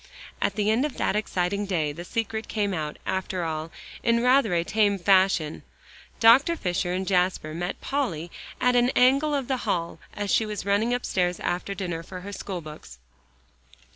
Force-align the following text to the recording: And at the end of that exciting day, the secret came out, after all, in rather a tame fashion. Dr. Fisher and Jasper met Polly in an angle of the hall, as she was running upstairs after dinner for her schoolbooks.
And 0.41 0.47
at 0.47 0.55
the 0.55 0.71
end 0.71 0.83
of 0.83 0.97
that 0.97 1.15
exciting 1.15 1.67
day, 1.67 1.91
the 1.91 2.03
secret 2.03 2.47
came 2.47 2.73
out, 2.73 2.97
after 3.05 3.43
all, 3.43 3.69
in 4.01 4.23
rather 4.23 4.55
a 4.55 4.63
tame 4.63 4.97
fashion. 4.97 5.61
Dr. 6.19 6.55
Fisher 6.55 6.91
and 6.91 7.05
Jasper 7.07 7.53
met 7.53 7.79
Polly 7.81 8.31
in 8.59 8.75
an 8.75 8.89
angle 8.95 9.35
of 9.35 9.47
the 9.47 9.57
hall, 9.57 9.99
as 10.15 10.31
she 10.33 10.43
was 10.47 10.65
running 10.65 10.91
upstairs 10.91 11.39
after 11.39 11.75
dinner 11.75 12.01
for 12.01 12.21
her 12.21 12.31
schoolbooks. 12.33 12.97